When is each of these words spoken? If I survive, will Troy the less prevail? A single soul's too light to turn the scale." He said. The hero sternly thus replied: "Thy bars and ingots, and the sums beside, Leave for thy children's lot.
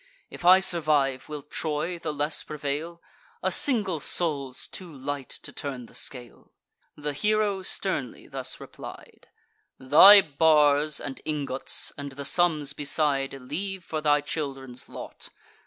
If 0.31 0.43
I 0.43 0.57
survive, 0.59 1.29
will 1.29 1.43
Troy 1.43 1.99
the 1.99 2.11
less 2.11 2.41
prevail? 2.41 3.03
A 3.43 3.51
single 3.51 3.99
soul's 3.99 4.65
too 4.67 4.91
light 4.91 5.29
to 5.43 5.51
turn 5.53 5.85
the 5.85 5.93
scale." 5.93 6.53
He 6.95 7.03
said. 7.03 7.03
The 7.03 7.13
hero 7.13 7.61
sternly 7.61 8.25
thus 8.25 8.59
replied: 8.59 9.27
"Thy 9.77 10.21
bars 10.21 10.99
and 10.99 11.21
ingots, 11.23 11.93
and 11.99 12.13
the 12.13 12.25
sums 12.25 12.73
beside, 12.73 13.33
Leave 13.33 13.83
for 13.83 14.01
thy 14.01 14.21
children's 14.21 14.89
lot. 14.89 15.29